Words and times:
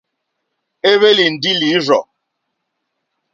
É 0.89 0.91
hwélì 0.99 1.25
ndí 1.35 1.51
lǐrzɔ̀. 1.59 2.03